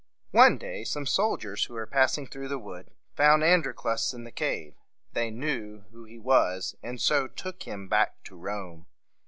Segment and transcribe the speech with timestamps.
[0.31, 4.73] One day some soldiers who were passing through the wood found Androclus in the cave.
[5.13, 8.87] They knew who he was, and so took him back to Rome.